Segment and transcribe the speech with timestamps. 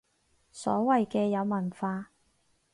[0.51, 2.09] 所謂嘅有文化